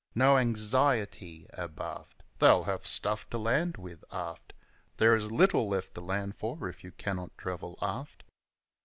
[0.15, 2.23] No anxiety abaft.
[2.39, 4.53] They have stuff to land with, aft
[4.97, 8.23] There is little left to land for if you cannot travel aft.